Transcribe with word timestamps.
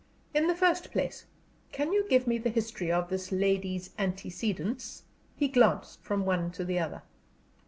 "In 0.33 0.47
the 0.47 0.55
first 0.55 0.91
place, 0.91 1.27
can 1.71 1.93
you 1.93 2.07
give 2.09 2.25
me 2.25 2.39
the 2.39 2.49
history 2.49 2.91
of 2.91 3.09
this 3.09 3.31
lady's 3.31 3.91
antecedents?" 3.99 5.03
He 5.35 5.47
glanced 5.47 6.01
from 6.01 6.25
one 6.25 6.49
to 6.53 6.65
the 6.65 6.79
other. 6.79 7.03